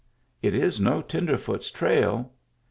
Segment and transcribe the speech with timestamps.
[0.47, 2.33] "It is no tenderfoot's trail."